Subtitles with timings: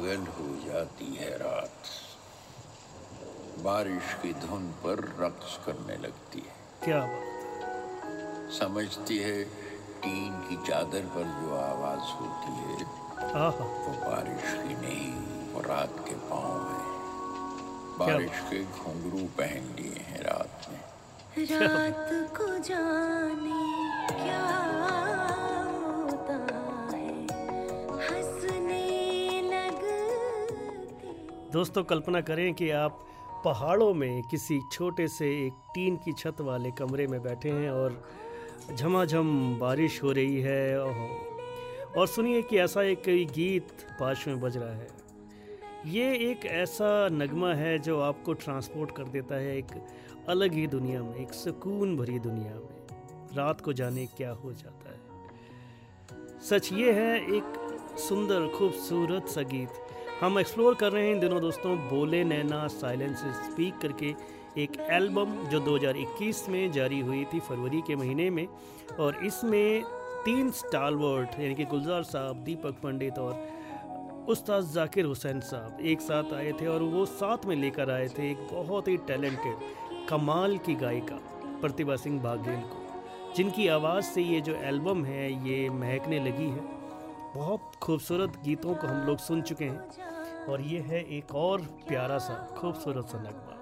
[0.00, 1.88] पागल हो जाती है रात।
[3.64, 8.52] बारिश की धुन पर रक्स करने लगती है। क्या बात?
[8.52, 9.42] समझती है
[10.02, 12.88] टीन की चादर पर जो आवाज़ होती है
[13.50, 15.12] वो बारिश की नहीं
[15.52, 16.88] वो रात के पाँव है।
[17.98, 20.82] बारिश के घुंघरू पहन लिए हैं रात में।
[21.52, 23.62] रात को जाने
[24.14, 24.40] क्या
[31.52, 33.06] दोस्तों, कल्पना करें कि आप
[33.44, 38.08] पहाड़ों में किसी छोटे से एक टीन की छत वाले कमरे में बैठे हैं और
[38.74, 43.68] झमाझम बारिश हो रही है। और- सुनिए कि ऐसा एक गीत
[44.00, 44.88] पाश में बज रहा है।
[45.86, 49.66] ये एक ऐसा नगमा है जो आपको ट्रांसपोर्ट कर देता है एक
[50.28, 52.86] अलग ही दुनिया में, एक सुकून भरी दुनिया में।
[53.34, 55.00] रात को जाने क्या हो जाता है।
[56.40, 57.44] सच ये है, एक
[57.98, 59.70] सुंदर, खूबसूरत सा गीत।
[60.20, 64.08] हम एक्सप्लोर कर रहे हैं इन दिनों दोस्तों बोले नैना साइलेंस स्पीक करके
[64.62, 68.46] एक एल्बम जो 2021 में जारी हुई थी फरवरी के महीने में
[69.00, 69.84] और इसमें
[70.24, 76.34] तीन स्टालवर्ड यानी कि गुलजार साहब, दीपक पंडित और उस्ताद जाकिर हुसैन साहब एक साथ
[76.34, 80.74] आए थे और वो साथ में लेकर आए थे एक बहुत ही टैलेंटेड कमाल की
[80.74, 81.18] गायिका
[81.60, 86.79] प्रतिभा सिंह बाघेल को, जिनकी आवाज़ से ये जो एल्बम है, ये महकने लगी है।
[87.34, 92.18] बहुत खूबसूरत गीतों को हम लोग सुन चुके हैं। और ये है एक और प्यारा
[92.18, 93.59] सा खूबसूरत सा नगमा।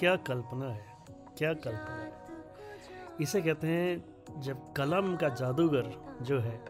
[0.00, 0.86] क्या कल्पना है?
[1.38, 2.12] क्या कल्पना है?
[3.20, 4.04] इसे कहते हैं,
[4.40, 6.60] जब कलम का जादूगर जो है,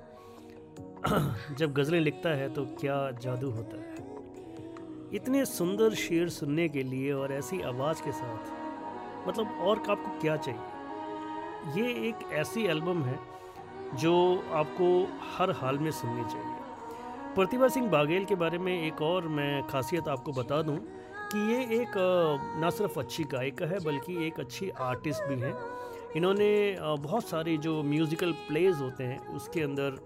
[1.54, 3.94] जब गज़लें लिखता है तो क्या जादू होता है?
[5.14, 8.38] इतने सुंदर शेर सुनने के लिए और ऐसी आवाज़ के साथ
[9.28, 10.60] मतलब और आपको क्या चाहिए?
[11.82, 13.18] ये एक ऐसी एल्बम है,
[13.94, 16.56] जो आपको हर हाल में सुननी चाहिए।
[17.34, 20.78] प्रतिभा सिंह बाघेल के बारे में एक और मैं खासियत आपको बता दूँ
[21.30, 21.92] कि ये एक
[22.60, 25.54] ना सिर्फ़ अच्छी गायिका है, बल्कि एक अच्छी आर्टिस्ट भी हैं।
[26.16, 29.98] इन्होंने बहुत सारे जो म्यूज़िकल प्लेज होते हैं, उसके अंदर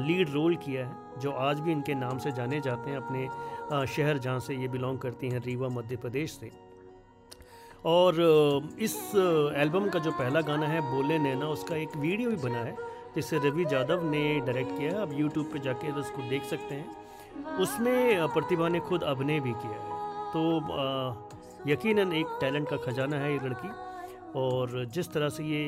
[0.00, 4.18] लीड रोल किया है, जो आज भी इनके नाम से जाने जाते हैं, अपने शहर
[4.18, 6.50] जहाँ से ये बिलोंग करती हैं, रीवा, मध्य प्रदेश से।
[7.86, 8.14] और
[8.80, 8.94] इस
[9.56, 12.76] एल्बम का जो पहला गाना है, बोले नैना, उसका एक वीडियो भी बना है,
[13.14, 17.56] जिसे रवि यादव ने डायरेक्ट किया है। आप यूट्यूब पे जाके उसको देख सकते हैं।
[17.58, 20.01] उसमें प्रतिभा ने खुद अभिनय भी किया है।
[20.34, 20.42] तो
[21.66, 23.68] यकीनन एक टैलेंट का खजाना है ये लड़की।
[24.38, 25.64] और जिस तरह से ये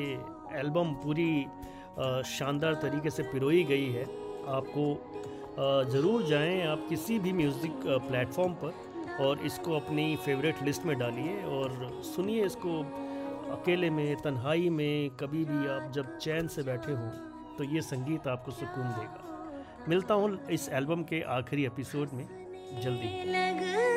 [0.59, 1.45] एल्बम पूरी
[2.29, 4.03] शानदार तरीके से पिरोई गई है,
[4.49, 4.85] आपको
[5.91, 11.43] ज़रूर जाएँ आप किसी भी म्यूज़िक प्लेटफॉर्म पर और इसको अपनी फेवरेट लिस्ट में डालिए
[11.49, 12.79] और सुनिए इसको
[13.51, 17.09] अकेले में, तन्हाई में, कभी भी आप जब चैन से बैठे हों
[17.57, 22.27] तो ये संगीत आपको सुकून देगा। मिलता हूँ इस एल्बम के आखिरी एपिसोड में,
[22.81, 23.94] जल्दी।